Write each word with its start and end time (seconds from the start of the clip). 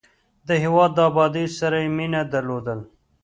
د 0.47 0.49
هېواد 0.63 0.91
د 0.95 0.99
ابادۍ 1.09 1.45
سره 1.59 1.77
یې 1.83 1.89
مینه 1.97 2.21
درلودل. 2.33 2.79